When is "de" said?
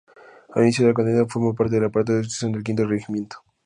0.83-0.87, 2.13-2.21